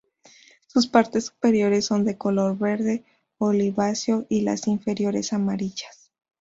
[0.65, 3.05] Sus partes superiores son de color verde
[3.37, 6.09] oliváceo, y las inferiores amarillas.